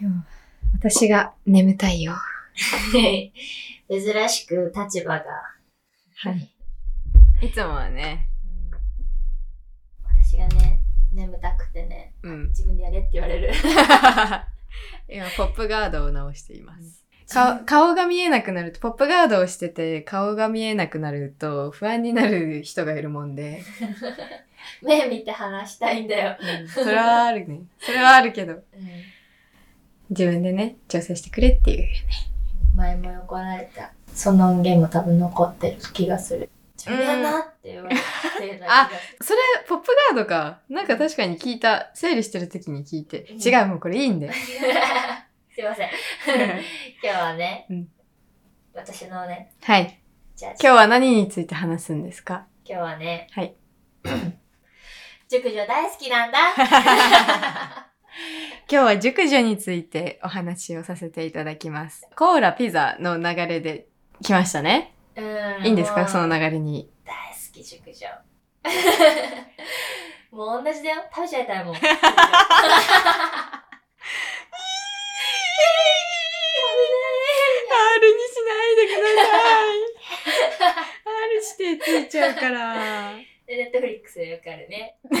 [0.00, 0.16] 今日、
[0.74, 2.14] 私が眠たいよ。
[3.88, 5.24] 珍しく立場が。
[6.16, 6.50] はい。
[7.46, 8.28] いつもはね、
[10.02, 10.80] 私がね、
[11.12, 12.48] 眠たくてね、うん。
[12.48, 13.52] 自分でやれって言われる。
[15.08, 17.04] 今、ポップガードを直しています。
[17.28, 23.62] 顔顔が見えなくなると、ポップガードをしてて、顔が見えなくなると、不安になる人がいるもんで、
[24.82, 26.36] 目見て話したいんだよ。
[26.66, 27.60] それはあるね。
[27.78, 28.62] それはあるけど、
[30.10, 31.88] 自分でね、調整してくれっていう。
[32.76, 33.92] 前も怒られた。
[34.14, 36.50] その音源も多分残ってる気がする。
[36.76, 38.02] 自分やなって言われて
[38.42, 38.88] るような気が
[39.20, 40.60] すそれ、ポップガードか。
[40.68, 41.90] なんか確かに聞いた。
[41.94, 43.22] 整理してる時に聞いて。
[43.30, 44.32] うん違う、もうこれいいんだよ。
[44.32, 44.38] る。
[45.54, 45.88] すいません。
[47.02, 47.88] 今日はね、うん
[48.74, 50.00] 私のね、はい。
[50.34, 52.46] じゃあ今日は何について話すんですか？
[52.64, 53.54] 今日はね、はい。
[55.30, 56.38] 熟女大好きなんだ。
[58.70, 62.06] 今日は熟女についてお話をさせていただきます。
[62.16, 63.86] コーラ、ピザの流れで
[64.22, 64.94] 来ましたね。
[65.16, 66.08] うんいいんですか？
[66.08, 66.90] その流れに。
[67.04, 68.08] 大好き熟女。
[70.32, 71.02] もう同じだよ。
[71.14, 71.76] 食べちゃいたいもん。
[76.56, 79.76] あるにしないでください。
[81.04, 83.14] あるしてついちゃうから。
[83.46, 84.96] で、ネットフリックスでよくあるね。
[85.10, 85.20] ネッ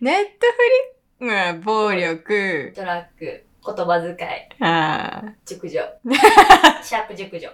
[0.00, 4.16] フリック、暴力、トラック、言葉遣い、
[4.60, 5.80] あー熟女。
[6.82, 7.48] シャープ熟女。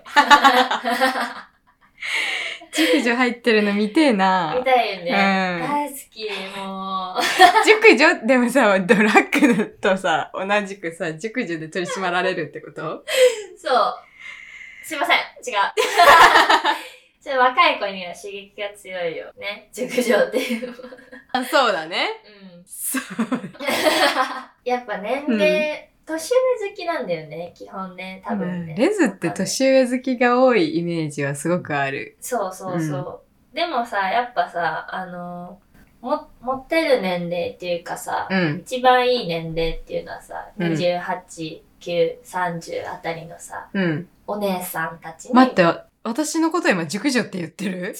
[2.75, 4.61] 熟女入ってるの見てえ見な。
[4.65, 5.11] たいよね。
[5.11, 7.23] うん大好き、もう。
[7.65, 13.05] 熟女でもさ、ドラッグとさ、同じくさ、熟女で取り締まられるってこと？
[13.57, 13.95] そう。
[14.85, 15.63] すいません、違う。
[17.23, 19.33] ちょっと若い子には刺激が強いよ。
[19.39, 19.69] ね。
[19.73, 20.75] 熟女っていう。
[21.33, 22.09] あ、そうだね。
[22.57, 22.65] うん。
[22.67, 23.03] そう。
[24.65, 28.75] やっぱ年齢、年上好きなんだよね、基本ね、多分ね。
[28.77, 32.17] レズって年上好きが多いイメージはすごくある。
[32.21, 33.21] そうそうそう。
[33.55, 35.61] でもさ、やっぱさ、あの、
[36.01, 38.63] も、持ってる年齢っていうかさ、うん。
[38.67, 44.09] 一番いい年齢っていうのはさ、うん28、9、30あたりのさ、うん。
[44.27, 45.35] お姉さんたちに。
[45.35, 47.79] 待って、私のこと今熟女って言ってる？
[47.79, 47.95] 違う違う。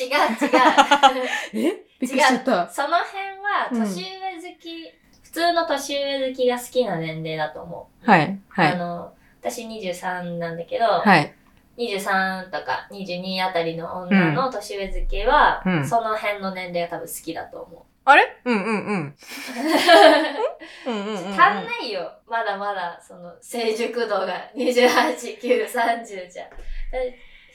[1.55, 1.85] え？
[2.01, 2.69] びっくりしちゃった。
[2.69, 4.93] その辺は、年上好き、
[5.23, 8.11] 普通の年上好きが好きな年齢だと思う。
[8.11, 8.39] はい。
[8.49, 8.73] はい。
[8.73, 11.33] あの、私23なんだけど、はい。
[11.79, 17.81] 23とか22あたりの女の年上好きは、うんその辺の年齢が多分好きだと思う。
[18.05, 18.37] あれ？
[18.45, 19.17] うんうんうん。
[20.87, 21.29] うんうんうんうん。
[21.29, 22.13] 足んないよ。
[22.27, 26.45] まだまだ、その、成熟度が28、9、30じゃ。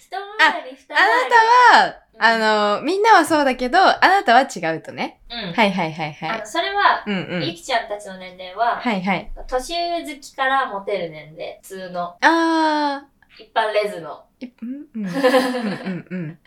[0.10, 1.04] だ一回り、二回り。
[1.04, 5.22] あなたは、あの、みんなはそうだけど、あなたは違うとね。
[5.30, 5.54] うん。
[5.54, 6.46] はいはいはいはいあの、。
[6.46, 7.46] それは、うんうん。
[7.46, 9.32] ゆきちゃんたちの年齢は、はいはい。
[9.48, 11.60] 年上好きからモテる年齢。
[11.62, 13.06] 普通の、あ
[13.40, 14.24] 一般レズの。
[14.42, 15.06] うんうん。
[15.06, 16.40] うんうんうん。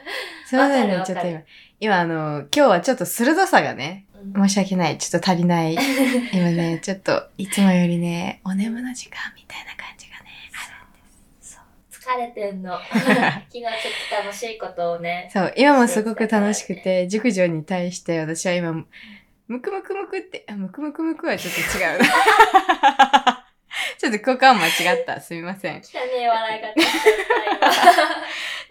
[0.47, 1.41] すいませんね、ちょっと今。
[1.79, 4.99] 今あの、今日はちょっと鋭さがね、うん申し訳ない。
[4.99, 5.75] ちょっと足りない。
[6.33, 9.80] 今ね、ちょっと、いつもよりね、お眠の時間みたいな感
[12.11, 12.79] じがね、疲れてんの。
[12.91, 13.73] 昨日ちょっ
[14.11, 15.29] と楽しいことをね。
[15.33, 23.45] そう、今もすごく楽しくて、熟女に対して私は今、ムクムクムクって、あ、ムクムクムクはちょっと違うな。
[23.99, 25.21] ちょっと効果音間違った。
[25.21, 25.77] すみません。
[25.77, 26.75] 汚ねえ笑い方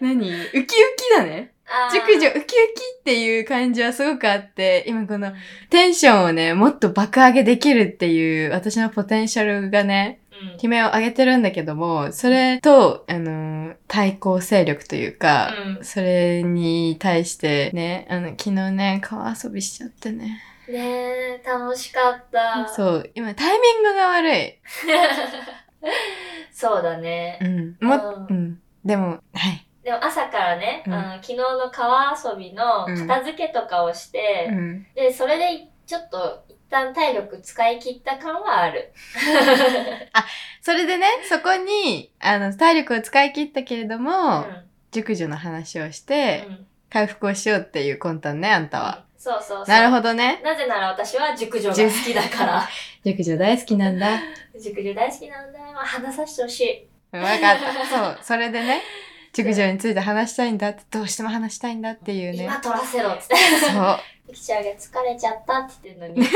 [0.00, 0.30] 何？
[0.30, 0.74] ウキウキ
[1.16, 1.52] だね。
[1.92, 2.56] 熟女、ウキウキ
[2.98, 5.32] っていう感じはすごくあって、今この
[5.68, 10.19] テンションをね、もっと爆上げできるっていう私のポテンシャルがね、うん
[10.62, 20.40] 悲鳴を上げてるんだけども、それと、あの、対抗勢力というか、うんそれに対してね、あの、昨日ね、川遊びしちゃってね。
[20.68, 22.68] ねえ、楽しかった。
[22.68, 24.58] そう、今タイミングが悪い。
[26.52, 27.44] そうだねう。
[27.44, 27.76] ん。
[27.80, 28.62] も、うんうん。
[28.84, 29.66] でも、はい。
[29.82, 34.86] でも朝からね、うんあの昨日の川遊びの片付けとかをして、うん。
[34.94, 38.92] で、それでちょっと一旦体力使い切った感はある。
[40.62, 49.04] それでね、そこに、あの、体力を使い切ったけれども、うん熟女の話をして、うん回復をしようっていう魂胆ね、あんたは。
[49.16, 49.68] そうそうそう。
[49.68, 50.40] なるほどね。
[50.42, 52.68] なぜなら私は熟女が好きだから。
[53.04, 54.20] 熟女大好きなんだ。
[54.60, 55.66] 熟女大好きなんだよ。
[55.76, 56.60] 話させてほし
[57.12, 57.16] い。
[57.16, 57.72] わかった。
[57.86, 58.18] そう。
[58.22, 58.82] それでね、
[59.32, 62.60] 熟女について話したいんだって、どうしても話したいんだっていうね今。
[62.60, 63.36] 取らせろっつって。
[63.36, 64.00] そう。
[64.30, 66.26] ゆきちゃんが疲れちゃったって言ってんのに。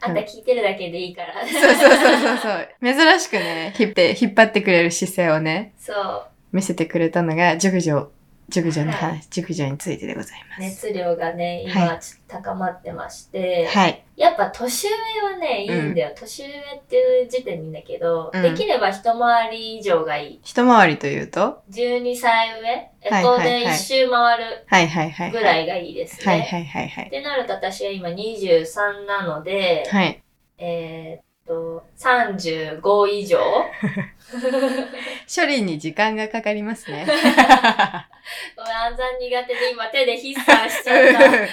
[0.00, 1.34] あんた聞いてるだけでいいから。
[1.46, 2.68] そうそうそうそうそう。
[2.82, 6.26] 珍しくね、引って、引っ張ってくれる姿勢をね、そう。
[6.52, 8.10] 見せてくれたのが、熟女
[8.52, 10.60] 熟女の話、熟女についてでございます。
[10.60, 14.04] 熱量がね、は今ちょっと高まってまして、はい。
[14.16, 14.92] やっぱ年上
[15.32, 16.12] はね、いいんだよ。
[16.14, 20.40] 年上っていう時点でいいんだけど、うんできれば一回り以上がいい。
[20.42, 22.90] 一回りというと？12歳上？
[23.00, 25.30] えはいっと、はいはいで一周回るはいはいはい。
[25.30, 26.32] ぐらいがいいですね。
[26.32, 27.06] はいはいはいはい。
[27.06, 30.22] ってなると私は今23なので、はい。
[30.58, 33.40] えーっと、35以上？
[35.34, 37.06] 処理に時間がかかりますね。
[38.56, 41.48] ごめん、暗算苦手で今手で筆算しちゃっ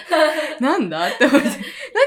[0.60, 0.60] た。
[0.64, 1.48] なんだって思って、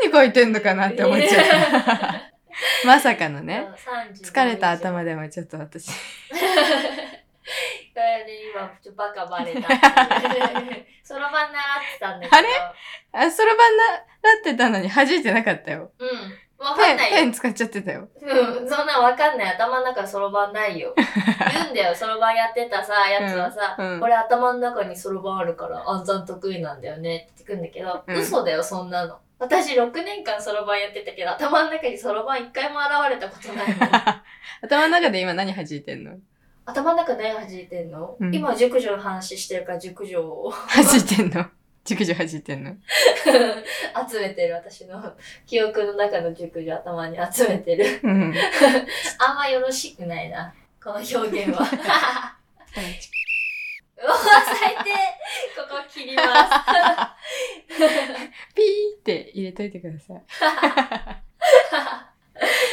[0.02, 1.44] 何書いてんのかなって思っちゃっ
[1.84, 2.32] た。
[2.86, 3.66] まさかのね。
[4.22, 5.88] 疲れた35以上頭でもちょっと私。
[5.88, 5.94] こ
[7.96, 9.68] れで今、ちょっとバカバレた。
[11.02, 12.36] そろばん習ってたんだけど。
[12.36, 12.48] あれ？
[13.12, 15.92] あ、そろばん習ってたのに弾いてなかったよ。
[15.98, 16.08] うん。
[16.62, 17.16] わかんないよ。
[17.16, 18.08] ペン使っちゃってたよ。
[18.20, 19.54] うん、そんなんわかんない。
[19.54, 20.94] 頭の中にそろばんないよ。
[21.52, 29.18] 言うんだよ、そろばんやってたさ、やつはさ、うんうんこれ頭の中にそろばんあるから暗算得意なんだよねって言ってくんだけど、うん嘘だよ、そんなの。
[29.38, 33.88] 私6年間そろばんやってたけど、頭の中にそろばん一回も現れたことないもん。
[34.62, 36.12] 頭の中で今何弾いてんの？
[36.64, 41.44] 頭の中何弾いてんの、うん今、熟女の話してるから熟女を 弾いてんの？
[41.84, 42.76] 熟女弾いてんの？
[44.08, 45.14] 集めてる、私の
[45.46, 48.00] 記憶の中の熟女頭に集めてる。
[48.02, 48.34] うん。
[49.18, 51.58] あんまよろしくないな、この表現は。
[54.02, 54.90] うわ、最低
[55.56, 56.26] ここ切ります。
[58.54, 60.22] ピーって入れといてください。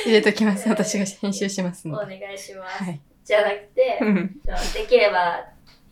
[0.06, 0.68] 入れときます。
[0.70, 2.20] 私が編集しますおので。
[2.20, 2.84] 願いします。
[2.84, 3.00] はい。
[3.24, 4.42] じゃなくてう、ん
[4.74, 5.46] できれば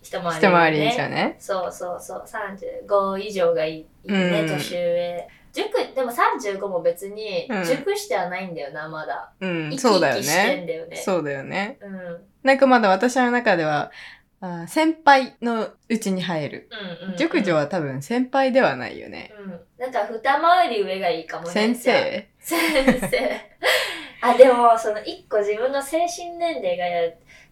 [0.07, 1.35] 一回り、一回り以上ね。
[1.39, 5.27] そうそうそう、35以上がいいね、うん年上。
[5.53, 9.33] 塾、でも35も別にうん熟してはないんだよな、まだ。
[9.39, 10.67] うん、そうだよね。
[11.03, 11.77] そうだよね。
[11.81, 11.93] うん。
[11.93, 13.91] うんなんかまだ私の中では、
[14.39, 16.69] あ先輩のうちに入る。
[17.01, 17.17] うんうん。
[17.17, 19.33] 熟女は多分先輩ではないよね。
[19.37, 19.59] うん。
[19.77, 21.51] なんか二回り上がいいかもね。
[21.51, 22.29] 先生？
[22.39, 22.59] 先
[23.01, 23.41] 生。
[24.21, 26.85] あ、でも、その一個自分の精神年齢が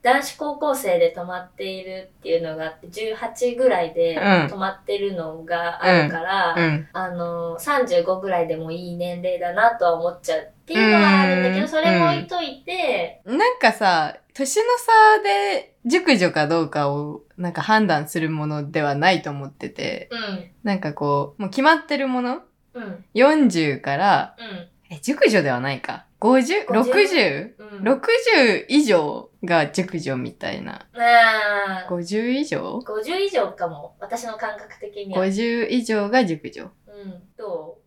[0.01, 6.88] 男子高校生で止まっているっていうのがあって、18ぐらいでうん止まってるのがあるから、うん。
[6.94, 22.41] あの、35ぐらいでもいい年齢だなとは思っちゃうっていうのはあるんだけど、うんそれも置いといて、なんかさ、年の差で熟女かどうかをなんか判断するものではないと思ってて、うん、なんかこう、もう決まってるもの？
[22.73, 26.06] うん、?40 から、うん、え、熟女ではないか。
[26.25, 26.66] 50?60?
[26.68, 27.54] 50 60?
[27.60, 27.88] うん。
[27.88, 30.88] 60以上が熟女みたいな。
[30.94, 33.95] あー50以上？50以上かも。
[34.00, 35.25] 私の感覚的には。
[35.25, 36.63] ?50 以上が熟女。
[36.63, 37.77] うん、ど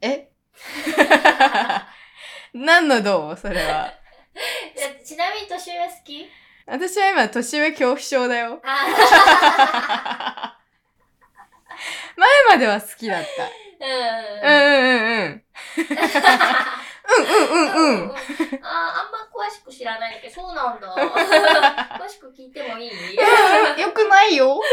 [0.00, 0.30] え？
[2.52, 3.36] 何のどう？
[3.36, 3.92] それは。
[4.34, 6.28] ういやちなみに年上好き？
[6.66, 8.60] 私は今年上恐怖症だよ。
[8.64, 10.56] あ
[12.16, 13.28] 前までは好きだった。
[13.84, 13.90] ー
[14.42, 14.54] うんうん。
[14.54, 15.44] うんうんうん。
[17.18, 18.10] うんうんうんうん。
[18.10, 20.88] あーあんま詳しく知らないけど、そうなんだ。
[21.98, 22.90] 詳しく聞いてもいい？
[22.90, 24.60] うんよくないよ。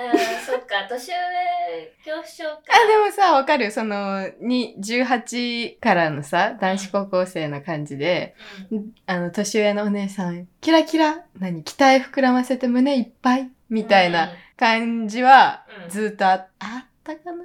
[0.00, 1.14] ん、そっか、年上、
[2.04, 2.62] 恐怖症か。
[2.68, 3.72] あ、でもさ、わかる。
[3.72, 8.36] その、に、18からのさ、男子高校生の感じで、
[8.70, 8.92] うん。
[9.06, 15.90] あの、年上のお姉さん、キラキラ、何、期待膨らませて胸いっぱい、みたいな感じは、うん。
[15.90, 17.42] ずっとああったかな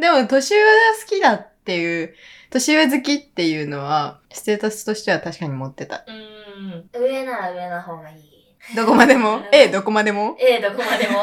[0.00, 0.66] でも、年上が
[1.00, 2.14] 好きだっていう、
[2.50, 6.04] 年上好きっていうのは、ステータスとしては確かに持ってた。
[6.06, 6.88] うん。
[6.92, 8.30] 上なら上の方がいい。
[8.74, 9.36] どこまでも？
[9.36, 10.38] うんえ、どこまでも？
[10.40, 11.22] ええ、どこまでも。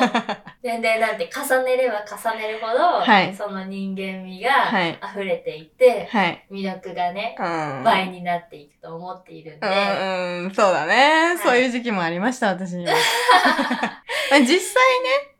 [0.61, 6.45] 年齢なんて重ねれば重ねるほど、はいその人間味はいが溢れていて、はい。
[6.51, 7.83] 魅力がね、うん。
[7.83, 12.93] 倍になっていくと思っているんで、うん、うん、そうだね、いそういう時期もありました、私には。
[14.29, 14.61] まあ実際ね、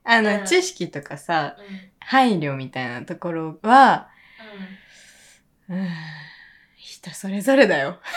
[0.04, 4.10] あの、うん知識とかさ、うんうん配慮みたいなところは、
[5.70, 5.88] うん、
[6.76, 8.02] 人それぞれだよ。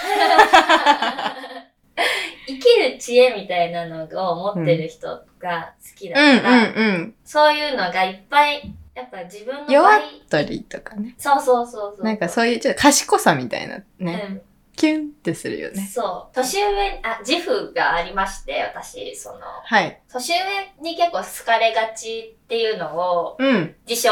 [2.48, 7.14] 生きる知恵みたいなのを持ってる人が好きだうん、から、うん、うん。
[7.24, 11.14] そういうのがいっぱい、やっぱ自分の弱っ倍、鳥とかね。
[11.16, 12.04] そうそうそうそう。
[12.04, 14.42] なんかそういう、ちょっと賢さみたいなね、うん
[14.76, 15.88] キュンってするよね。
[15.92, 16.34] そう。
[16.34, 20.00] 年上、あ、自負がありまして、私、その、はい。
[20.12, 20.38] 年上
[20.82, 23.74] に結構好かれがちっていうのを、うん。
[23.88, 24.10] 自称、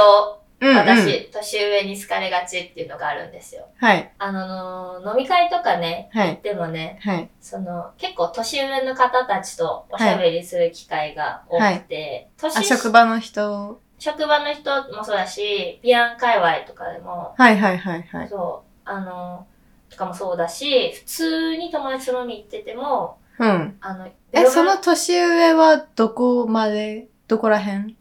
[0.61, 0.77] うん、うん。
[0.77, 3.67] 私、年上に好かれがちっていうのがあるんですよ。
[3.79, 4.13] はい。
[4.19, 6.41] あの、飲み会とかね、はい。
[6.43, 7.29] でもね、はい。
[7.41, 13.81] その、結構年上の方たちとおしゃべりする機会が多くて、年あ、職場の人？
[13.99, 18.29] 職場の人もそうだし、ビアン界隈とかでも、はい、はい、はい、はい。
[18.29, 19.47] そう、あの、
[19.93, 23.77] とかもそうだし、普通に友達と飲み行ってても、うん。
[23.81, 27.09] あの、え、その年上はどこまで？
[27.29, 27.97] どこら辺？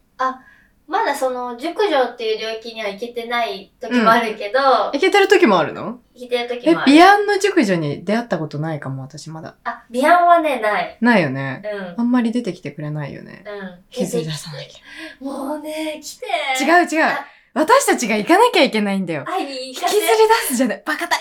[0.88, 6.02] まだその、熟女っていう領域には行けてない時もあるけど、いけてる時もあるの？
[6.14, 6.92] 行けてる時えもあ、る。
[6.92, 9.56] ビアンの熟女に出会ったことないかも、私まだ。
[9.64, 10.98] あ、ビアンはね、ない。
[11.00, 11.64] ないよね。
[11.64, 11.96] うん。
[11.98, 13.46] あんまり出てきてくれないよね。
[13.48, 13.84] うん。
[13.90, 14.82] 気づい出さなき
[15.22, 16.26] もうね、来て。
[16.70, 16.82] ゃ。
[16.82, 17.26] 違う違うあ。
[17.54, 19.24] 私たちが行かなきゃいけないんだよ。
[19.26, 20.08] 会いに引きずり行か
[20.40, 20.84] せ出すじゃない。
[20.86, 21.20] バカだい。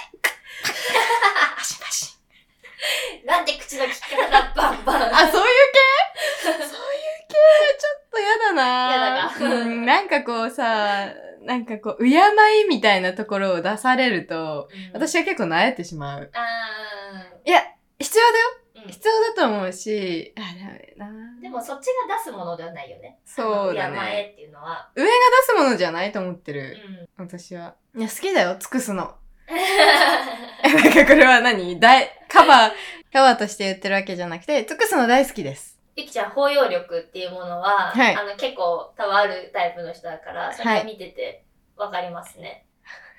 [0.62, 2.16] バシバシ。
[3.26, 5.14] なんで口の利き方だ、バンバン。
[5.14, 5.78] あ、そういう系？
[6.42, 7.34] そういう系、
[7.78, 8.62] ちょっとやだな
[8.92, 11.08] やだかうん、なんかこうさ、
[11.42, 16.30] なんかこう、敬いみたいなところを出されると、うん、私は結構萎えてしまう。
[16.34, 16.38] あ
[17.44, 17.62] いや、
[17.98, 18.44] 必要だよ。
[18.76, 21.10] ー、うん必要だと思うし、あ、だめな。
[21.40, 23.18] でもそっちが出すものではないよね。
[23.26, 24.30] そうだね。
[24.30, 24.90] へっていうのは。
[24.96, 25.14] 上が出
[25.46, 26.78] すものじゃないと思ってうる。
[27.18, 27.22] ん。
[27.22, 27.74] 私は。
[27.94, 29.16] いや、好きだよ、尽くすの。
[30.62, 31.78] え、なんかこれは何？
[31.80, 32.70] 大、カバー、
[33.12, 35.78] カバーとして言ってるわけじゃなくて、尽くすの大好きです。
[35.96, 41.42] ゆきちゃん、包容力っていうものは、はいあの、結構多分あるタイプの人だから、それを見てて
[41.76, 42.64] わかりますね。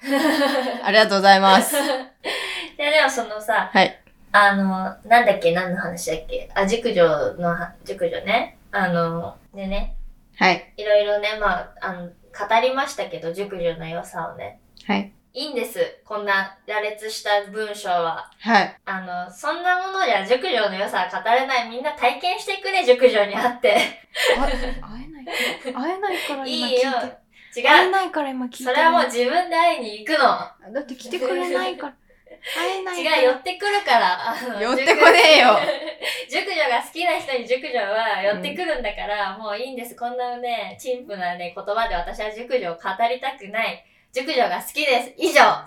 [0.84, 1.76] ありがとうございます。
[2.78, 3.98] で、でもそのさ、はい。
[4.32, 6.50] あの、なんだっけ、何の話だっけ？
[6.56, 8.58] あ、熟女のは、熟女ね？
[8.72, 9.96] あの、でね、
[10.38, 10.74] はい。
[10.78, 12.12] いろいろね、まあ、あの、語
[12.62, 14.60] りましたけど、熟女の良さをね。
[14.88, 15.12] はい。
[15.34, 15.80] いいんです。
[16.04, 18.30] こんな羅列した文章は。
[18.40, 18.78] はい。
[18.84, 21.70] あの、そんなものじゃ熟女の良さは語れない。
[21.70, 23.78] みんな体験してくれ、熟女に会って。
[24.38, 25.32] あ会えないか
[25.72, 25.80] ら。
[25.80, 26.76] 会えないから今聞いて。
[26.76, 26.92] いいよ。
[27.56, 27.64] 違う。
[27.64, 28.64] 会えないから今聞いて。
[28.66, 30.74] それはもう自分で会いに行くの。
[30.74, 31.94] だって来てくれないから。
[32.54, 33.02] 会えない。
[33.02, 34.36] 違う、寄ってくるから。
[34.60, 35.58] 寄ってこねえよ。
[36.30, 39.96] 熟女が好きな人に熟女は寄ってくるんだから、もういいんです。
[39.96, 43.86] こんなね、陳腐なね、言葉で私は熟女を語りたくない。
[44.14, 45.14] 熟女が好きです。
[45.18, 45.40] 以上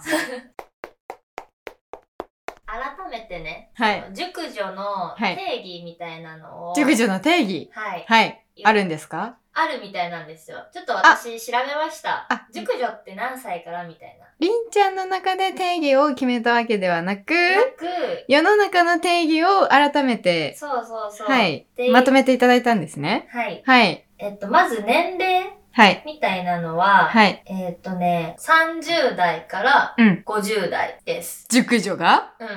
[2.66, 4.04] 改めてね、はい。
[4.12, 7.70] 熟女のはい定義みたいなのを、熟女の定義？
[7.72, 8.04] はい。
[8.06, 8.44] はい。
[8.64, 9.36] あるんですか？
[9.54, 10.66] あるみたいなんですよ。
[10.72, 12.46] ちょっと私調べましたあ。
[12.52, 14.26] 熟女って何歳からみたいな。
[14.40, 21.28] りんちゃんの中で定義を決めたわけではなく、なく、世の中の定義を改めて、そうそうそう。
[21.28, 21.90] はいで。
[21.92, 23.28] まとめていただいたんですね。
[23.30, 23.62] はい。
[23.64, 24.04] はい。
[24.18, 26.04] えっと、まず年齢はい。
[26.06, 27.42] みたいなのは、はい。
[27.46, 30.22] えっとね、30代からうん。
[30.24, 31.46] 50代です。
[31.50, 32.32] 熟女が？
[32.38, 32.48] うん。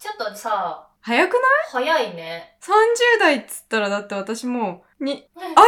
[0.00, 1.42] ちょっとさ、早くない？
[1.70, 2.56] 早いね。
[2.60, 2.72] ?30
[3.20, 5.54] 代っつったらだって私もう、に、あい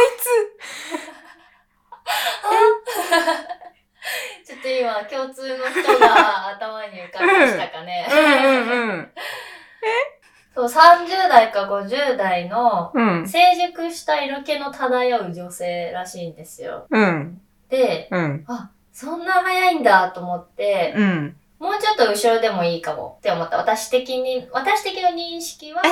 [4.45, 8.13] ちょっと今、共通の人が頭に浮かびましたかねつ。
[8.13, 9.11] うんうんうん。
[10.57, 13.27] そう、30代か50代のうん。
[13.27, 16.87] 成熟した色気の漂う女性らしいんですよ。
[16.89, 17.39] うん。
[17.69, 18.43] で、うん。
[18.47, 21.35] あ、そんな早いんだと思って、うん。
[21.59, 23.57] もうちょっと後ろでもいいかもって思った。
[23.57, 25.91] 私的に、私的な認識は、え、30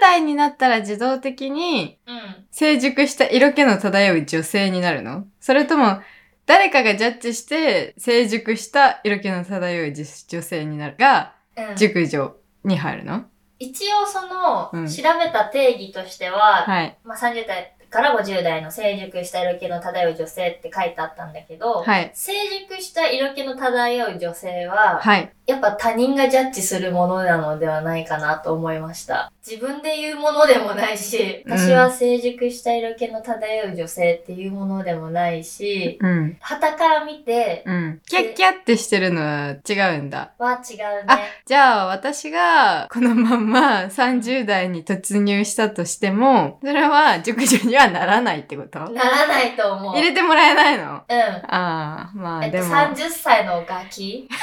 [0.00, 2.46] 代になったら自動的にうん。
[2.50, 5.26] 成熟した色気の漂う女性になるの？
[5.40, 6.00] それとも、
[6.44, 13.26] 誰かがジャッジして成熟した色気の漂う女女性になるが、うん、熟女に入るの？
[13.62, 16.98] 一応その、うん調べた定義としては、はい。
[17.04, 22.10] まあ、30代から50代の成熟した色気の漂う女性って書いてあったんだけど、はい。
[22.14, 22.32] 成
[22.66, 25.30] 熟した色気の漂う女性は、はい。
[25.46, 29.30] やっぱ他人がジャッジするものなのではないかなと思いました。
[29.46, 36.36] 自分で言うものでもないし、うん私は成熟した色気の漂う女性っていうものでもないし、うん。
[36.40, 38.00] 旗から見てうん。
[38.06, 40.32] キャッキャってしてるのは違うんだ。
[40.38, 41.22] は違うあね。
[41.44, 48.78] じゃあ私がこのまんま30代に突入したとしても、それは熟女にはならないってこと？
[48.90, 49.94] ならないと思う。
[49.94, 50.84] 入れてもらえないの？
[50.84, 51.20] うん。
[51.20, 52.74] ああ、まあえっと、でも。
[52.74, 54.28] 30歳のガキ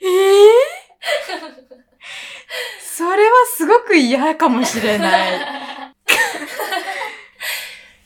[0.00, 0.08] えー？
[2.80, 5.40] それはすごく嫌かもしれない。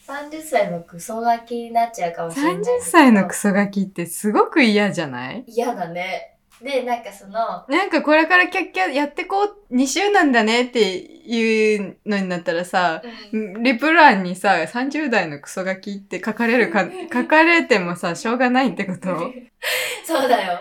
[0.06, 2.84] 30歳のクソガキになっちゃうかもしれないん30だけど。
[2.84, 5.44] 歳のクソガキってすごく嫌じゃない？
[5.46, 6.31] 嫌だね。
[6.62, 7.32] で、なんかその、
[7.68, 13.02] なんかこれからキャッキャやってこう、2週なんだねっていうのになったらさ、
[13.32, 13.62] うん。
[13.62, 19.32] リプ欄にさ、30代のクソガキって書かれるか、 書かれてもさ、しょうがないってこと？
[20.04, 20.58] そうだよ。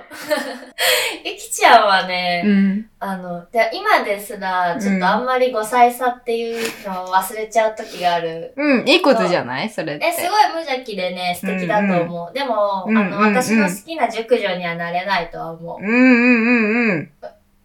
[1.25, 2.85] ゆきちゃんはね、うん。
[2.99, 8.53] あの、で今ですら、ちょっとあんまり5歳差っていうのを忘れちゃう時がある。
[8.55, 9.69] うん、いいことじゃない？
[9.69, 10.05] それって。
[10.05, 12.33] え、すごい無邪気でね、素敵だと思う。
[12.33, 15.83] でも、あの、うんうんうん私の好きな熟女にはなれないとは思う。
[15.83, 17.11] うんうんうんうん。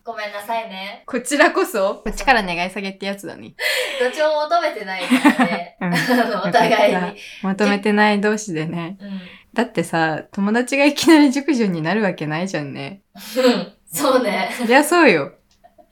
[0.05, 1.03] ごめんなさいね。
[1.05, 3.55] こちらこそ、こっちから願い下げってやつだね。
[4.01, 5.77] どっちも求めてないからね。
[5.83, 7.01] うんあの、お互いに。
[7.43, 8.97] 求めてない同士でね。
[9.01, 9.21] うん。
[9.57, 13.03] だってさ、友達がいきなり熟女になるわけないじゃんね。
[13.37, 13.73] うん。
[13.87, 14.51] そうね。
[14.59, 15.33] そりゃそうよ。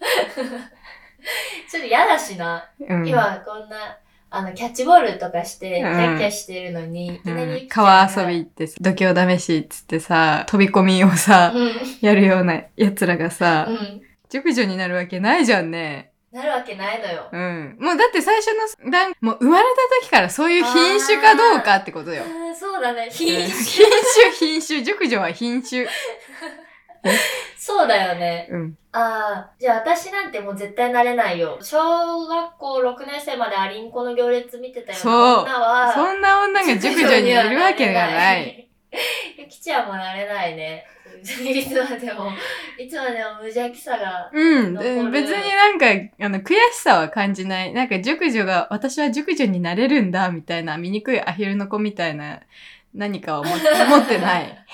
[1.70, 2.70] ちょっと嫌だしな。
[2.80, 3.08] うん。
[3.08, 3.98] 今こんな、
[4.30, 12.00] あの、キャッチボールとかして、キうんャッキャしてるのに、いきうなりん、川遊び行ってさ、度胸試しっつってさ、飛び込みをさ、うん。
[12.00, 14.02] やるような奴らがさ、うん。
[14.30, 16.13] 熟女になるわけないじゃんね。
[16.34, 17.28] なるわけないのよ。
[17.30, 17.76] うん。
[17.78, 18.48] もうだって最初
[18.84, 19.64] の段、もう生まれ
[20.00, 22.24] た時からそういう品種かどうかってことよ。
[22.58, 23.04] そうだね。
[23.04, 23.52] うん品種。
[23.52, 25.86] 品種、品種、熟女は品種。
[27.56, 28.48] そうだよね。
[28.50, 28.76] うん。
[28.90, 31.56] ああ、じゃあ私なんてもう絶対なれないよ。
[31.62, 35.12] 小学校6年生までアリンコの行列見てたよそう
[35.44, 38.63] 女は、そんな女が熟女にいるわけがない。。
[39.38, 40.86] ゆきちゃんもなれないね。
[41.22, 41.26] い
[41.64, 42.30] つまでも、
[42.78, 44.30] いつまでも無邪気さが。
[44.32, 44.74] うん。
[45.10, 45.86] 別になんか、
[46.20, 47.72] あの、悔しさは感じない。
[47.72, 52.40] なんか、熟女が、私は熟女になれるんだ、みたいな、醜いアヒルの子みたいな、
[52.94, 54.64] 何かを思って 思ってない。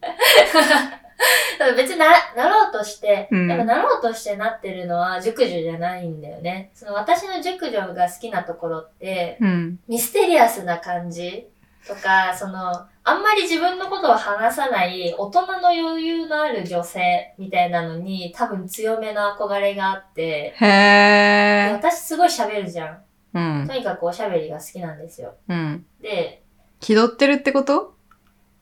[1.76, 6.70] 別にな、なろうとして、うんやっぱなろうとしてなってるのは熟女じゃないんだよね。
[6.74, 9.78] その私の熟女が好きなところって、うん。
[9.88, 11.48] ミステリアスな感じ
[11.86, 21.72] とか、その、あんまり自分のことを話さない大人の余裕のある女性みたいなのに多分強めの憧れがあって、へでー。
[21.72, 23.02] 私すごい喋るじゃん。
[23.34, 23.74] うんと。
[23.74, 25.34] にかくおしゃべりが好きなんですよ。
[25.48, 25.86] うん。
[26.00, 26.42] で、
[26.80, 27.94] 気取ってるってこと？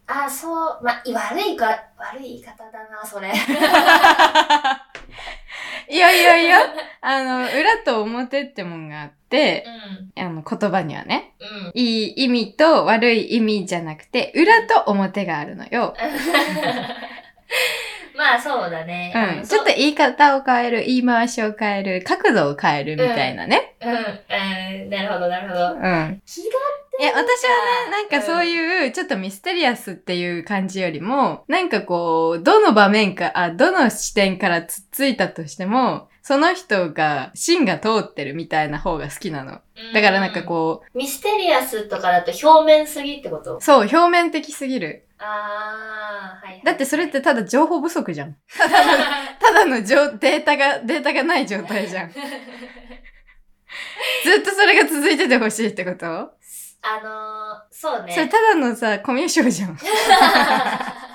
[0.06, 1.66] あ、そう、まあ、悪いか、
[1.96, 3.32] 悪い言い方だな、それ。
[5.88, 6.58] いやいやいや、
[7.00, 9.64] あの、裏と表ってもんがあって
[10.16, 10.22] う、ん。
[10.22, 11.72] あの、言葉にはね、うん。
[11.74, 15.94] いい意味と悪い意味じゃなくて、裏と表があるのよ。
[18.16, 19.12] まあ、そうだね。
[19.14, 19.36] あうん。
[19.38, 23.74] のちょっと言い方を変える、言い回しを変える、角度を変えるみたいなね。
[23.82, 25.72] うん、うん、なるほど、なるほど。
[25.74, 26.22] うん。
[26.24, 26.46] 気が
[27.00, 39.60] いや、私はね、なんかそういう、ちょっとミステリアスっていう感じよりも、なんかこう、どの場面か、あ、どの視点からつっついたとしても、その人が、芯が通ってるみたいな方が好きなの。
[39.92, 41.00] だからなんかこう、うん。
[41.00, 43.60] ミステリアスとかだと表面すぎってこと？
[43.60, 45.04] そう、表面的すぎる。
[45.18, 46.62] あー、はい、はい。
[46.64, 48.36] だってそれってただ情報不足じゃん。
[48.58, 49.04] ただの、
[49.38, 52.10] ただのじょデータが、データがない状態じゃん。
[54.24, 56.06] ずっとそれが続いててほしいってこと？
[56.06, 58.12] あのー、そうね。
[58.12, 59.78] それただのさ、コミュ障じゃん。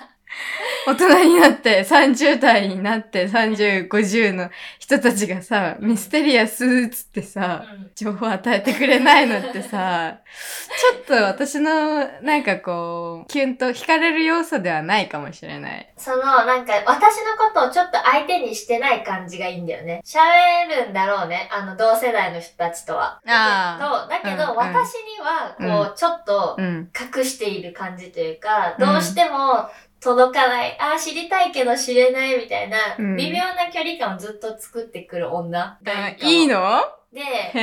[0.86, 10.20] 大人になって、30代になって、30、50の人たちがさ、ミステリアスーつってさ、うん情報与えてくれないのってさ、
[10.96, 15.94] ちょっと私の、なんかこう、キュンと惹かれる要素ではないかもしれない。
[15.98, 20.02] その、なんか、私のことをちょっと相手にしてない感じがいいんだよね。
[20.06, 21.50] 喋るんだろうね。
[21.52, 23.20] あの、同世代の人たちとは。
[23.28, 26.90] あだけど、だけど、うんうん私には、こう、ちょっとう、ん。
[27.18, 29.70] 隠している感じというか、うんどうしても
[30.02, 36.82] 届かない、ああ、知りたいけど知れないみたいな、うん微妙な距離感をずっと作ってくる女があいいかもいいの？
[37.12, 37.60] で、へ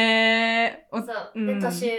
[0.64, 0.86] え。
[0.90, 1.32] おそう。
[1.36, 1.92] うんで、年上。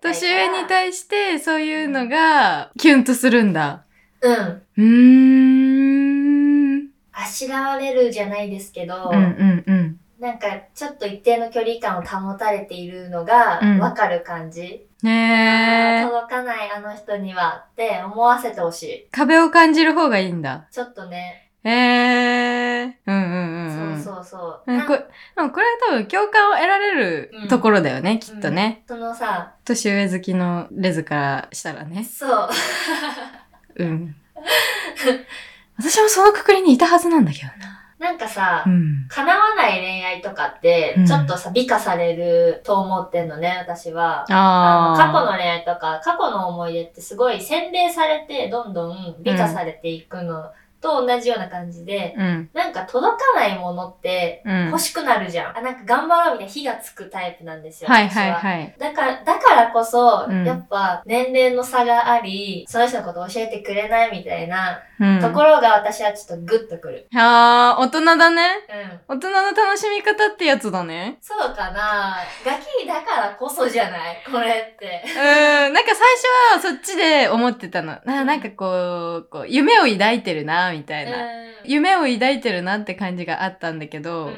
[0.00, 3.84] 年上に対して、そういうのが、キュンとするんだ。
[4.20, 4.62] うん。
[4.76, 4.82] うー
[6.84, 6.90] ん。
[7.12, 9.98] あしらわれるじゃないですけど、うんうんうん。
[10.20, 14.86] なんか、ちょっと一定の距離感を保たれているのがうん、わかる感じ。
[15.02, 16.06] ねえ。
[16.06, 19.08] 届かないあの人にはって思わせてほしい。
[19.10, 20.68] 壁を感じる方がいいんだ。
[20.70, 22.98] ちょっとね、へえ。
[23.06, 24.02] うんうんうんうん。
[24.02, 24.72] そうそうそう。
[24.72, 28.84] うんこれでもこれは多分共感を得られるうんところだよね、きっとね。
[28.86, 32.04] そのさ、年上好きのレズからしたらね。
[32.04, 32.48] そう。
[33.76, 34.16] うん。
[35.78, 37.81] 私もそのくくりにいたはずなんだけどな。
[38.02, 39.06] なんかさ、うん。
[39.08, 44.24] 叶わない恋愛とかってうん、ちょっとさ、美化されると思ってんのね、私は。
[44.28, 44.90] あああ。
[44.90, 50.50] の過去の恋愛とか、過去の思い出ってすごい洗練されて、どんどん美化されていくの
[50.82, 52.50] と同じような感じで、うん。
[52.52, 54.66] なんか届かないものってうん。
[54.66, 55.58] 欲しくなるじゃん。
[55.58, 57.88] あ、なんか頑張ろうみたいな火がつくタイプなんですよ。
[57.88, 58.74] はい私はいはい。
[58.78, 65.20] だから、だからこそ、うんやっぱ年齢の差があり、その人のこと教えてくれないみたいなうん。
[65.20, 67.06] ところが私はちょっとグッとくる。
[67.16, 68.42] ああ、大人だね。
[69.08, 69.16] うん。
[69.16, 71.18] 大人の楽しみ方ってやつだね。
[71.20, 74.16] そうかなガキだからこそじゃない？
[74.30, 75.04] これって。
[75.06, 75.72] うん。
[75.72, 77.98] なんか最初はそっちで思ってたの。
[78.04, 81.36] ななんかこう、こう夢を抱いてるな、みたいな。
[81.36, 84.36] うん夢を抱いてるなって感じがあったんだけうど、ん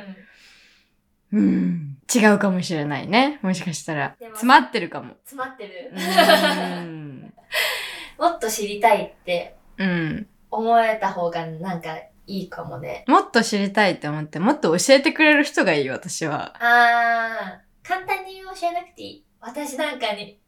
[1.32, 1.96] うん。
[2.14, 3.38] 違うかもしれないね。
[3.42, 4.14] もしかしたら。
[4.20, 5.14] 詰まってるかも。
[5.24, 7.32] 詰まってるうん。
[8.20, 10.26] もっと知りたいってうん。
[10.50, 13.04] 思えた方がなんかいいかもね。
[13.08, 16.54] もっと知りたいって思って、もっと教えてくれる人がいい、私は。
[16.60, 19.24] あー、簡単に教えなくていい。
[19.40, 20.38] 私なんかに。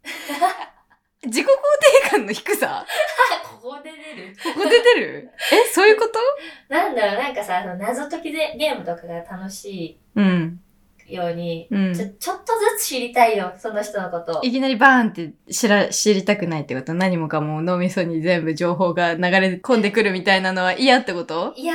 [1.26, 1.48] 自己肯
[2.04, 2.84] 定感の低さ？
[3.62, 5.30] ここで出るここで出る？
[5.52, 6.18] え、そういうこと？
[6.74, 10.60] なんだろう、なんかさ、その謎解きでゲームとかが楽しうん。
[11.08, 14.40] いように、うんちょ、ちょっとずつ知りたいよ、その人のこと。
[14.42, 16.94] いきなりバーンって知ら、知りたくないってこと？
[16.94, 21.52] 何もかも脳みそに全部情報が流れ込んでくるみたいなのは嫌ってこと？
[21.56, 21.74] いや、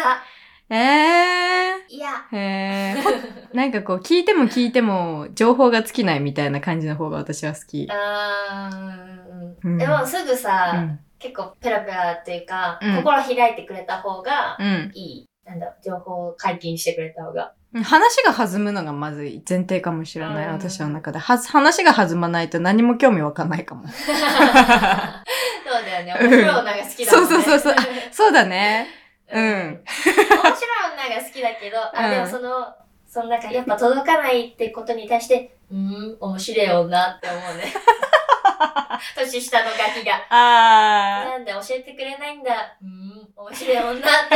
[0.69, 2.09] ええいや。
[2.31, 2.37] ー。
[2.37, 3.01] へー。
[3.01, 3.09] ほ
[3.53, 7.87] なんかこう聞いても聞いても情報が尽きないみたいな感じの方が私は好き。
[7.91, 9.30] あー
[9.63, 10.99] でもすぐさ、うん。
[11.19, 14.91] 結構ペラペラっていうか、うん心開いてくれた方がうん。
[14.93, 15.27] いい。
[15.45, 17.53] なんだ、情報を解禁してくれた方が。
[17.83, 21.19] 話が弾むのがまずい前提かもしれない、うん私の中で。
[21.19, 23.87] はず話が弾まないと何も興味わかんないかも。
[23.95, 24.15] そう
[25.85, 26.13] だよね。
[26.19, 27.35] 面白い女が好きだもんね。
[27.35, 27.75] そうそうそうそう
[28.11, 28.87] そうだね。
[29.31, 29.49] ううんん。
[29.49, 30.17] 面白い
[31.09, 32.75] 女が好きだけど、あ、うんでもその、
[33.07, 37.73] そのなんかやっぱ届かないってことに対して、うーん、面白い女って思うね。
[39.15, 40.25] 年下のガキが。
[40.29, 42.77] あなんで教えてくれないんだ。
[42.81, 44.35] うーん、面白い女って。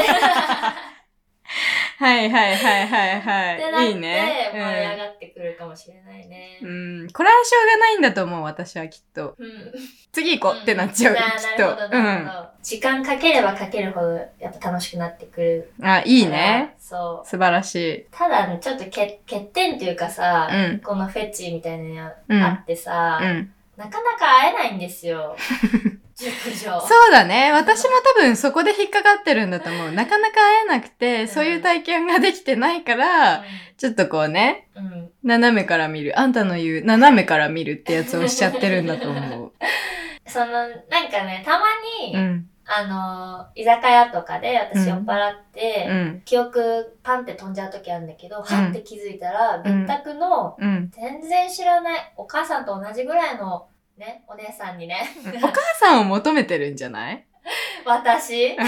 [1.98, 3.90] はいはいはいはいはい。
[3.90, 4.50] いいね。
[4.52, 6.60] 盛り上がってくるかもしれないね。
[6.62, 7.02] うん。
[7.02, 7.10] うん。
[7.12, 9.36] これはしょうがないんだと思う、私はきっと。
[9.38, 9.72] うん。
[10.12, 11.24] 次行こうってなっちゃう、んきっ
[11.58, 11.64] と。
[11.64, 12.50] ななるほど、なるほど。
[12.64, 15.74] 時間かければかけるほど、やっぱ楽しくなってくる。
[15.80, 15.86] うん。
[15.86, 16.76] あ、いいね。。
[16.80, 17.28] そう。
[17.28, 18.06] 素晴らしい。
[18.12, 20.80] ただね、ちょっと欠欠点っていうかさ、うん。
[20.80, 23.54] このフェチみたいなうんのあってさ、うん。
[23.78, 25.36] なかなか会えないんですよ。
[26.16, 26.58] 熟女。
[26.58, 27.52] そうだね。
[27.52, 29.92] 私も多分そこで引っかかってるんだと思う。
[29.92, 33.44] なかなか会えなくて、そういう体験ができてないから、
[33.78, 34.86] ちょっとこうね、うん。
[34.86, 35.12] うん。
[35.24, 36.18] 斜めから見る。
[36.18, 39.52] あんたの言う斜めから見るってやつをしちゃってるんだと思う。
[40.26, 40.70] その、なん
[41.12, 41.66] かね、たま
[42.08, 42.50] に、うん。
[42.68, 46.22] あの、居酒屋とかで私うん酔っ払って、うん。
[46.26, 49.86] 記憶パンって飛んじゃう時あるんだけど、はって気づいたら、うん。
[49.86, 50.90] 別宅のうん。
[50.92, 54.98] 全然知らないお母さんと同じぐらいのね、お姉さんにね、
[55.38, 57.26] お母さんを求めてるんじゃない？
[57.86, 58.58] 私、ん。
[58.60, 58.66] あ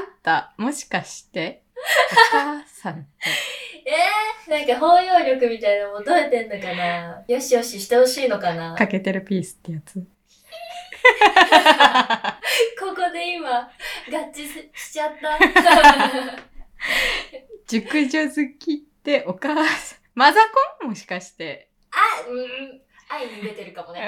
[0.00, 1.62] んた、もしかして、
[2.32, 3.04] お母さんって。
[3.88, 7.22] えー、なんか包容力みたいなの求めてんのかな？
[7.26, 8.74] よしよししてほしいのかな？
[8.74, 10.02] かけてるピースってやつ。
[12.78, 13.70] ここで今、合
[14.32, 15.38] 致ししちゃった。
[17.66, 19.98] 熟女好きってお母さん。
[20.14, 20.40] マザ
[20.80, 21.68] コンもしかして。
[21.92, 24.00] あ、うん、愛に出てるかもね。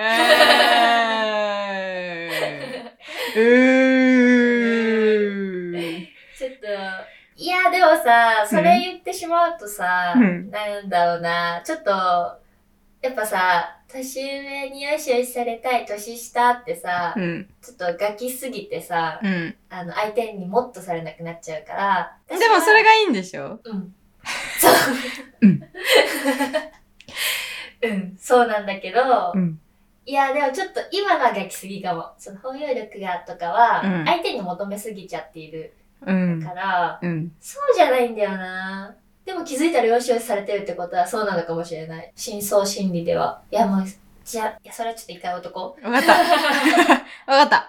[1.77, 6.67] えー、 うーちょっと、
[7.37, 12.40] いや、でもさ、それ言ってしまうとさ、うんなんだろうな、ちょっと、
[13.03, 17.49] やっぱさ、年上によしよしされたい年下ってさ、うん。
[17.63, 19.55] ちょっとガキすぎてさ、うん。
[19.71, 22.17] あの、相手にもっとされなくなっちゃうから。
[22.29, 23.59] でもそれが、がいいんでしょ？
[23.65, 23.95] うん。
[24.59, 24.73] そう。
[25.41, 25.63] うん。
[27.83, 29.59] うん、そうなんだけど、うん。
[30.05, 32.13] いや、でもちょっと今のはガキすぎかも。
[32.19, 35.73] その包容力がとかは、うん相手に求めすぎちゃっている
[36.07, 36.53] うんか。
[36.53, 37.33] ら、うん。
[37.41, 38.95] そうじゃないんだよな。
[39.31, 42.13] でも気づいたらよしよしされてるってことはそうなのかもしれない。
[42.17, 43.41] 深層心理では。
[43.53, 43.87] いやもう、
[44.25, 45.61] じゃあ、いや、それはちょっと一回男。
[45.61, 46.13] わかった。
[47.33, 47.69] わかった。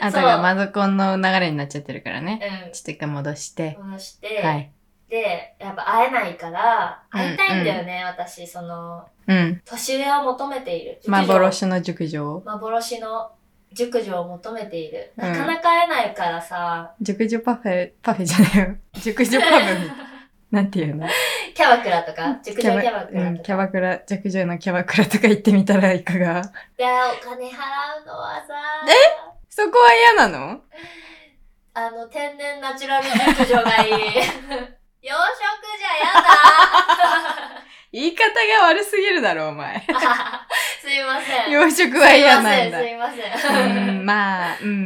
[0.00, 2.38] あんたがマゾコンの流れになっちゃってるからね。
[2.66, 2.72] うん。
[2.72, 3.76] ちょっと一回戻して。
[3.82, 4.70] 戻して、はい。
[5.08, 9.60] で、やっぱ会えないから、会いたいんだよね、私、その、うん。
[9.64, 11.00] 年上を求めている。
[11.08, 12.40] 幻の熟女。
[12.44, 13.32] 幻の
[13.74, 15.12] 熟女を求めている。
[15.16, 15.32] うん。
[15.32, 18.76] なかなか会えないからさ、熟女パフェ、パフェじゃないよ。
[19.00, 19.90] 熟女パフェ。
[20.52, 21.08] なんていうの？
[21.54, 23.42] キャバクラとか、熟女キャバクうん、ラとか？
[23.44, 26.42] キャバクラ、熟女のキャバクラとか行ってみたらいかが？
[26.76, 28.52] で、お金払うのはさ、
[29.48, 30.60] そこは嫌なの？
[31.74, 33.92] あの、天然ナチュラル熟女がいい。
[35.02, 35.26] 洋食
[35.78, 38.24] じゃや言い方
[38.60, 39.74] が悪すぎるだろ、お前。
[39.86, 40.46] だ
[40.80, 41.52] すいません。
[41.52, 42.80] 洋食は嫌なんだ。
[42.80, 43.88] すいません、すいません。
[43.98, 44.76] うん、まあ、うんうんう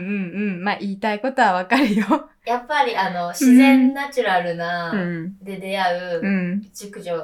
[0.59, 0.65] ん。
[0.65, 2.05] まあ、言いたいことはわかるよ。
[2.45, 4.55] やっぱりあの、自然ナチュラルう。
[4.57, 6.21] なんで出会う。
[6.21, 7.15] うん熟女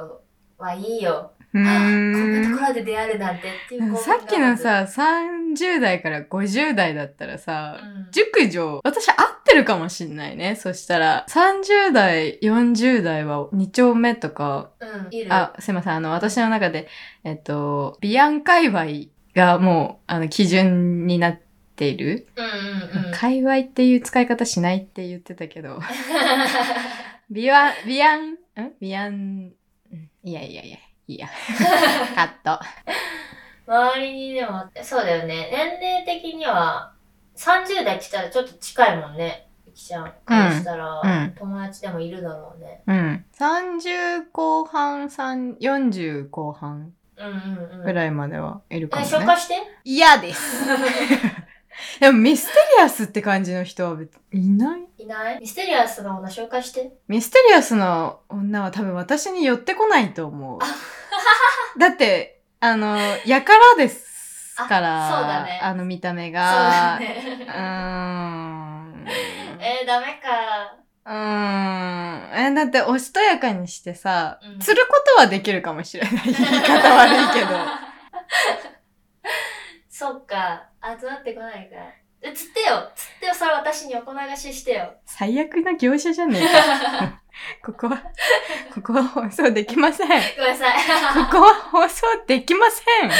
[0.57, 1.32] はいいよ。
[1.53, 2.57] うあこんなとん。
[2.57, 10.55] ころで出会えるなんてっていうさっきのがさ、30代から50代だったらさ、うん熟女、私合ってるかもしんないね。
[10.55, 15.31] そしたら、30代、40代は2丁目とか、うん。
[15.31, 15.93] あ、すいません。
[15.93, 16.87] あの、私の中で、
[17.23, 18.85] えっと、ビアン界隈
[19.35, 21.39] がもう、あの、基準になっ
[21.75, 22.27] ている。
[22.35, 23.11] うんうんうん。
[23.13, 25.79] 界隈っていう使い方しないって言ってたけど、
[27.31, 28.37] ビアン、ビアン、ん？
[28.79, 29.13] ビアン、
[29.91, 31.27] うんいやいやいや、いいや。
[32.15, 32.59] カット。
[33.65, 35.49] 周りにでも、そうだよね。
[35.51, 36.93] 年齢的には、
[37.35, 39.47] 30代来たらちょっと近いもんね。
[39.65, 42.83] ゆきちゃんからしたら、うん友達でもいるだろうね。
[42.87, 43.25] うん。
[43.37, 47.83] 30後半、3 40後半うんうんうん。
[47.83, 49.17] ぐらいまではいるかえ、もね。
[49.17, 49.55] 紹介して。
[49.83, 50.65] 嫌です。
[51.99, 54.81] でもミステリアスって感じの人は別にいない？
[54.97, 55.39] いない？
[55.39, 56.91] ミステリアスな女紹介して。
[57.07, 60.59] ミステリアスな女は多分私に寄ってこないと思う。
[61.79, 66.99] だって、あの、やからですから、あそうだねあの見た目そうだが。
[66.99, 67.45] ね。
[67.47, 69.05] うーん。
[69.59, 70.77] えー、ダメか。
[71.05, 72.29] うーん。
[72.51, 76.11] え、だっておしとやかにしてさ、うん釣ることはできるかもしれない。
[76.25, 77.47] 言い方悪いけど。
[79.89, 80.67] そっか。
[80.99, 81.75] 集まってこないか。
[82.21, 82.89] え釣ってよ。
[82.95, 83.33] 釣ってよ。
[83.33, 84.93] それ私に横流ししてよ。
[85.05, 87.21] 最悪な業者じゃねえか。
[87.65, 87.97] ここは、
[88.73, 90.07] ここは放送できません。
[90.07, 90.77] こごめんなさい。
[91.31, 93.11] こは放送できません。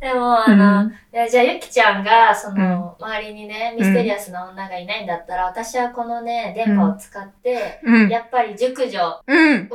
[0.00, 8.08] でも、あの、うんいやじゃあ、ゆきちゃんが、その、周りにね、ミステリアスな女がいないんだったら、私はこのね、電波を使って、うん。
[8.08, 9.38] やっぱり熟女をうん。
[9.38, 9.52] うん。
[9.52, 9.60] うん。
[9.60, 9.68] うん。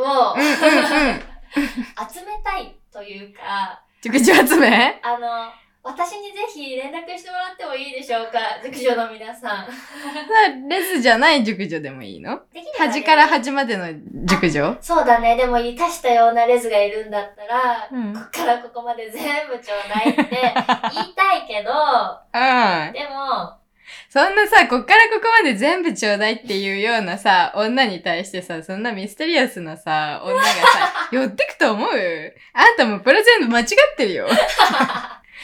[1.54, 5.00] 集めたいというか、熟女集め？
[5.02, 5.52] あの、
[5.86, 10.70] 私にぜひ連絡してもらってもいいでしょうか熟女の皆さん。
[10.70, 12.40] レズじゃない熟女でもいいの？
[12.54, 13.88] できればね端から端までの
[14.26, 14.78] 熟女？
[14.80, 15.36] そうだね。
[15.36, 20.24] でも、いたしたようなレズがいるんだったら、うんこっからここまで全部ちょうだいって
[20.96, 21.72] 言いたいけど、
[22.34, 22.94] うん。
[22.94, 23.60] でも、
[24.10, 31.90] そんなさ、こっからここまで全部ちょうだいっていうようなさ、女に対してさ、そんなミステリアスなさ、女がさ、 寄ってくと思う？
[32.54, 33.68] あんたもうプレゼント間違っ
[33.98, 34.28] てるよ。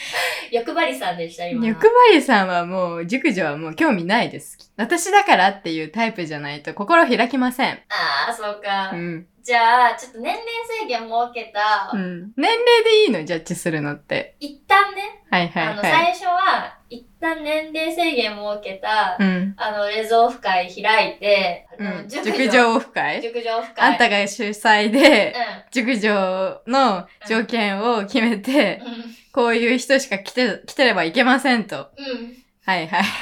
[0.50, 1.66] 欲張りさんでした、今の。
[1.66, 4.72] 欲張りさんはもう、熟女はもう興味ないです。
[4.76, 7.72] 私だからっていうタイプじゃないと心開きません。
[7.88, 8.90] ああ、そうか。
[8.92, 9.26] うん。
[9.42, 10.46] じゃあ、ちょっと年齢
[10.80, 12.32] 制限設けた、うん。
[12.36, 13.24] 年齢でいいの？
[13.24, 14.36] ジャッジするのって。
[14.38, 15.90] 一旦ね、はいはいあの、はい。
[15.90, 19.54] 最初は、一旦年齢制限設けた、うん。
[19.56, 22.08] あの、レゾオフ会開いて、あのうん。
[22.08, 23.22] 熟女オフ会？
[23.22, 23.92] 熟女オフ会。
[23.92, 28.82] あんたが主催で、う熟女の条件を決めて、ん。
[28.82, 29.19] うん。
[29.32, 31.90] こういう人しか来て、来てればいけませんと。
[31.96, 32.36] うん。
[32.64, 33.04] はいはい。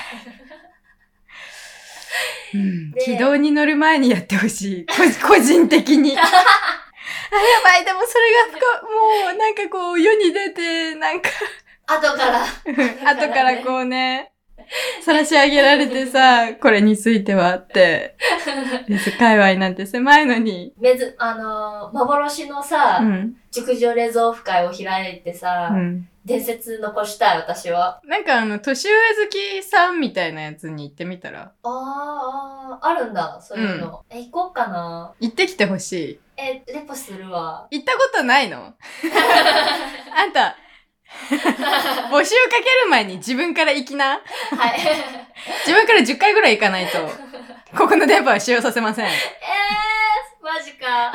[2.55, 4.87] うん、で軌道に乗る前にやってほしい。
[4.87, 4.95] こ
[5.29, 6.17] 個人的に。
[6.19, 6.31] あ、や
[7.63, 11.29] ばい、でもそれがもうなんかこう世に出て、なんか、
[11.87, 12.47] 後から。
[13.11, 14.33] 後からこうね、
[15.05, 18.17] 晒し上げられてさ、これについてはって、
[19.19, 20.73] 界隈なんて狭いのに。
[20.79, 23.37] めず、あのー幻のさ、うん。
[23.51, 26.09] 熟女レゾオフ会を開いてさ、うん。
[26.25, 28.01] 伝説残したい、私は。
[28.05, 28.95] なんかあの、年上
[29.25, 31.71] 好きさんみたいなやつに行ってみたら、あー
[32.75, 34.05] あー、あるんだ、そういうの。
[34.11, 35.15] え、行こうかな。
[35.21, 36.21] 行ってきてほしい。
[36.37, 37.67] え、レポするわ。
[37.71, 38.75] 行ったことないの？
[40.17, 40.57] あんた、
[41.31, 44.11] 募集かける前に自分から行きな。
[44.11, 44.21] は
[44.69, 44.79] い。
[45.67, 46.99] 自分から10回ぐらい行かないと、
[47.77, 49.07] ここの電波は使用させません。
[49.07, 51.13] えー、マジか。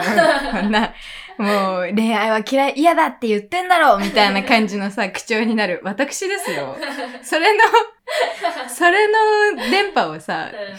[0.51, 0.93] こんな、
[1.37, 5.79] もう恋愛は嫌い、嫌だって言ってんだろうみたいな感じのさ、 口調になる。
[5.83, 6.77] 私ですよ。
[7.21, 7.63] それの、
[8.67, 10.77] それの電波をさ、うん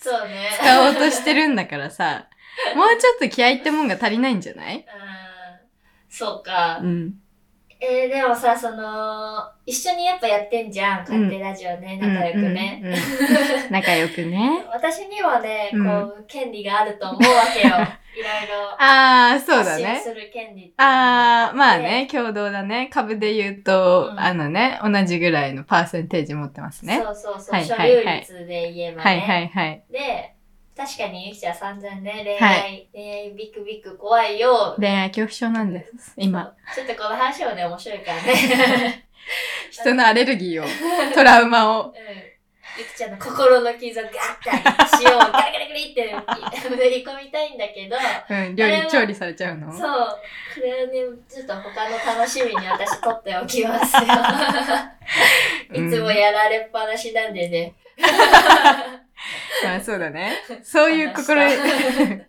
[0.00, 0.48] そうね。
[0.62, 2.26] 使おうとしてるんだからさ、
[2.76, 4.76] もうちょっと気合いってもんが足りないんじゃない？
[4.76, 4.84] うん
[6.08, 6.86] そうかう。
[6.86, 7.14] ん。
[7.80, 11.00] えー、でもさ、その、一緒にやっぱやってんじゃん。
[11.00, 12.82] 勝手ラジオね、仲良くね。
[13.70, 14.64] 仲良くね。
[14.72, 17.68] 私にはね、うんこう、権利があると思うわけよ。
[17.68, 18.74] いろいろ。
[18.78, 20.00] あー、そうだね。
[20.02, 22.90] する権利あー、まあね、共同だね。
[22.92, 27.00] 株で言うと、うんあのね、同じぐらいのパーセンテージ持ってますね。
[27.04, 27.54] そうそうそう。
[27.54, 29.10] はい所はいはい有率で言えばね。
[29.10, 29.84] はいはいはい。
[29.92, 30.34] で、
[30.78, 32.62] 確かにゆきちゃん散々ね、恋愛、は
[32.94, 34.76] 恋愛ビックビック怖いよ。
[34.78, 36.54] 恋愛恐怖症なんです、今。
[36.72, 39.04] ちょっとこの話もね、面白いからね。
[39.72, 41.86] 人のアレルギーを、トラウマを。
[41.86, 41.92] うん。
[42.78, 46.14] ゆきちゃんの心の傷をガッて塩を ガリガリガリって
[46.70, 47.96] 塗り込みたいんだけど、
[48.30, 49.72] うん、料理調理されちゃうの？
[49.72, 49.80] そう。
[49.80, 50.92] これはね、
[51.28, 54.02] ちょっと他の楽しみに私取っておきますよ。
[55.74, 57.74] いつもやられっぱなしなんでね。
[59.64, 60.32] まあそうだね。
[60.62, 61.40] そういう心、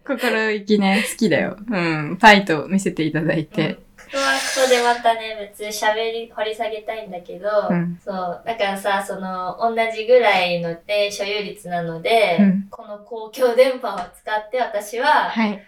[0.06, 1.58] 心意気ね、好きだよ。
[1.60, 2.18] うん。
[2.20, 3.74] ファイト見せていただいうんて。
[3.74, 4.18] こ
[4.64, 8.44] こでまたね、別に喋り、掘り下げたいんだけど、うんそう。
[8.46, 15.64] だからさ、その、同じぐらいので、所有率なので、うんこの公共電波を使って私は、はい。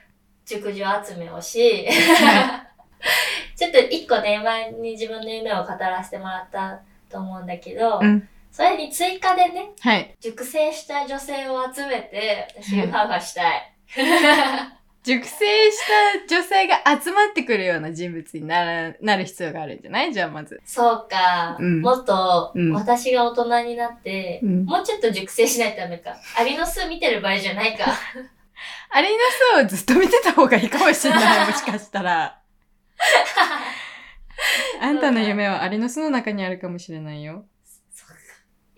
[0.46, 1.88] 熟女集めをし、
[3.56, 10.16] ちょっと一個ね、前に自分の夢を語らせてもらったと思うんだけど、うんそれに追加でね、はい。
[10.20, 13.74] 熟成した女性を集めて、私、はいウハウハしたい。
[15.04, 15.78] 熟成し
[16.30, 20.14] た女性が集まってくるような人物になら、なる必要があるんじゃない？
[20.14, 20.62] じゃあまず。
[20.64, 26.16] そうか、うんもっとうん私が大人になって、うんもうちょっと熟成しないとダメか。
[26.38, 27.86] アリの巣見てる場合じゃないか。
[28.92, 29.12] アリー
[29.58, 31.48] ナスをずっと見てた方がいいかもしれない。
[31.50, 32.38] もしかしたら。
[34.82, 37.46] あんたの夢はアリの巣の中にあるかもしれないよ。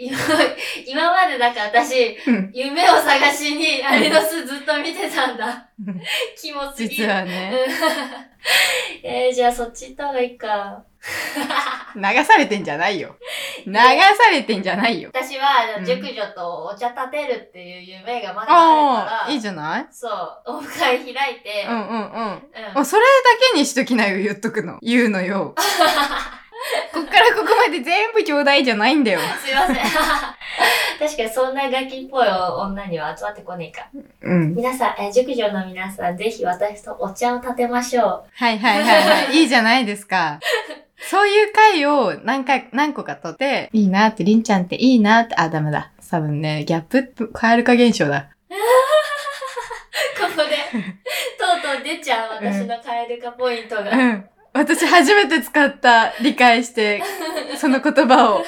[0.07, 0.17] 今、
[0.85, 5.67] 今までだから私、うん夢を探しにアリの巣ずっと見てたんだ。
[6.39, 6.95] キモすぎる。
[6.95, 7.73] 実はね、うん
[9.09, 10.83] えー、じゃあそっち行った方がいいか。
[11.95, 13.15] 流されてんじゃないよ。
[13.65, 15.09] 流されてんじゃないよ。
[15.13, 18.53] 私は、うん熟女とお茶立てるっていう夢がまだあ
[19.03, 19.85] るから、いいじゃない？
[19.91, 22.49] そう、オフ会開いて、うんうんうん。
[22.77, 23.07] うんそれだ
[23.53, 24.79] けにしときなよ、言っとくの。
[24.81, 25.55] 言うのよ。
[26.93, 29.19] こっからここまで全部ちょうだいじゃないんだよ。
[29.43, 29.75] すいません。
[30.99, 33.87] 確かにそんなガキっぽい女には集まってこねえか。
[34.21, 34.55] うん。
[34.55, 38.23] 皆さん、えー熟女の皆さん、ぜひ私とお茶を立てましょう。
[38.35, 39.35] はいはいはいはい。
[39.41, 40.39] いいじゃないですか。
[40.97, 45.91] そういう回を何回、何個か取って、いいなって、りんちゃんっていいなって、あ、ダメだ。
[46.09, 48.27] 多分ね、ギャップ、カエル化現象だ。
[48.49, 48.55] こ
[50.35, 53.91] こで、とうとう出ちゃう私のカエル化ポイントが。
[53.91, 54.29] うん。
[54.53, 57.01] 私初めて使った、理解して、
[57.57, 58.45] その言葉を。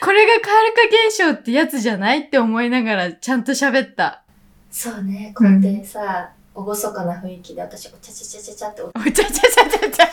[0.00, 4.22] これがカエル化現象ってやつじゃないって思いながらちゃんと喋った。
[4.70, 10.12] そうね、こうやってさ、おごそかな雰囲気で私、お茶ちゃちゃちゃちゃってお茶ちゃちゃちゃちゃ。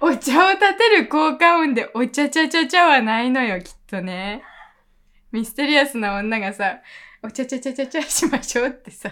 [0.00, 4.42] お茶を立てる効果音でお茶ちゃちゃちゃはないのよ、きっとね。
[5.30, 6.80] ミステリアスな女がさ、
[7.22, 9.10] お茶ちゃちゃちゃちゃしましょうってさ。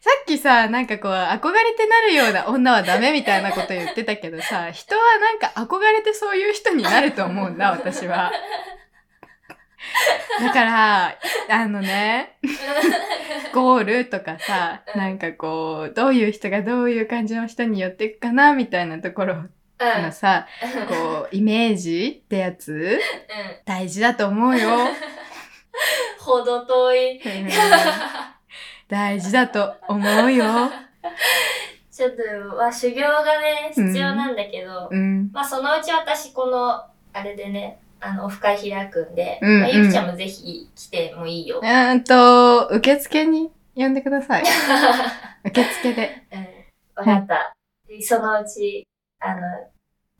[0.00, 8.32] さっきさ、なんかこう、憧れてなるような女はダメみたいなこと言ってたけどさ、 人はなんか憧れてそういう人になると思うんだ、 私は。
[10.40, 11.18] だから、
[11.50, 12.38] あのね、
[13.52, 20.02] ゴールとかさ、うんなんかこう、どういう人がどういう感じの人に寄っていくかな、みたいなところうん。
[20.02, 20.46] のさ、
[20.88, 23.00] こう、イメージってやつ、うん。
[23.64, 24.68] 大事だと思うよ。
[26.18, 27.20] ほど遠い。
[28.90, 30.44] うん大事だと思うよ。
[31.92, 35.30] ちょっと、まあ、修行がね、必要なんだけど、うん。
[35.32, 41.58] まあ、そのうち私、この、あれでね、あの、オフ会開くんで、うんまあ、ゆきちゃんもぜひ来てもいいよ。
[41.58, 44.44] うーんと、受付に呼んでください。
[45.44, 46.22] 受付で。
[46.32, 46.48] うん。
[46.94, 47.54] わかった。
[47.88, 48.86] でそのうち、
[49.20, 49.40] あの、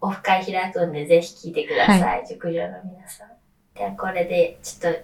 [0.01, 2.27] オフ会開くんで、ぜひ聞いてください。
[2.27, 3.29] 熟女の皆さん。
[3.75, 5.01] では、これで、ちょっと、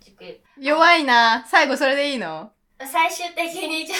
[0.00, 1.44] 熟弱いな。
[1.48, 2.53] 最後それでいいの？
[2.76, 3.98] 最終的にちょっ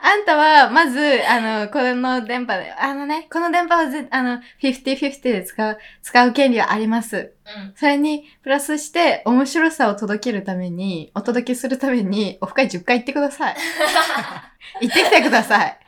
[0.00, 7.24] あんたは、まず、あの、この電波で、あのね、この電波をぜ、あの、50-50で使う、使う権利はあります。
[7.24, 7.74] と、うん。
[7.76, 13.56] それに、プラスして、面白さを届けるために、お届けするために、オフ会10回行ってください。
[14.80, 15.78] 行ってきてください。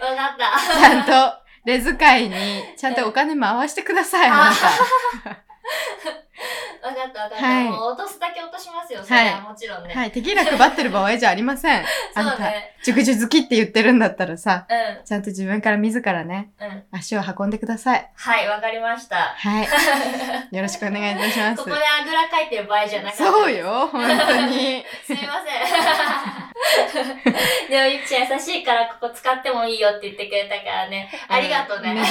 [0.00, 0.78] わかった。
[0.78, 5.44] ちゃんと、レズ会に、ちゃんとお金回してください、あなた。
[6.84, 7.46] わかったわかった。
[7.46, 8.18] はいもう落とす
[8.54, 9.02] としますよ。
[9.02, 9.92] それはもちろんね。
[9.92, 11.84] はい、テキーラ配ってる場合じゃありません。
[12.14, 12.76] あんた、そうね。
[12.82, 15.04] 熟女好きって言ってるんだったらさ、うん。
[15.04, 16.84] ちゃんと自分から自らね、うん。
[16.92, 18.10] 足を運んでください。
[18.14, 19.34] はい、わかりました。
[19.36, 19.68] はい。
[20.56, 21.70] よろしくお願いいたしますここ。
[21.70, 23.24] であぐらかいてる場合じゃなかった。
[23.24, 23.52] そう。
[23.52, 24.84] よ、本当に。
[25.04, 26.43] すいません。
[27.68, 31.10] でも、ゆきちゃん優しいからここ使ってもいいよって言ってくれたからね。
[31.28, 31.94] ありがとうね。
[31.94, 32.02] ね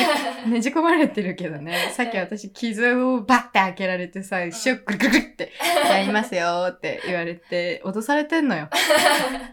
[0.46, 1.90] じ ねじ込まれてるけどね。
[1.92, 5.52] さっき私傷をバッて開けられてさ、シュッグルグルグって、
[5.90, 8.70] やりますよって言われて、 脅されてんのよ。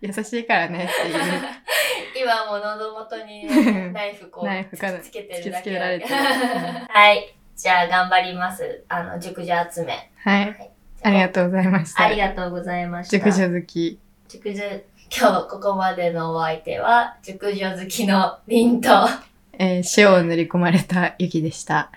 [0.00, 1.20] 優しいからねっていう。
[2.14, 7.34] 今も喉元にねナイフこう、ナイフかつけてるだけられてるはい。
[7.56, 8.84] じゃあ頑張ります。
[8.88, 10.10] あの、熟女集め。
[10.16, 10.70] はい。
[11.02, 12.04] ありがとうございました。
[12.04, 13.18] ありがとうございました。
[13.18, 13.98] 熟女好き。
[14.30, 14.62] 熟女、
[15.10, 21.90] 今日ここまでのお相手は、熟女好きのリンと、あえー塩を塗り込まれた雪でした。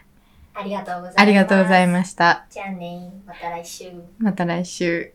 [0.63, 1.21] りがとうございます。
[1.21, 1.91] ありがとうございす。
[1.91, 2.45] ました。
[2.49, 3.91] じゃあね、また来週。
[4.17, 5.13] また来週。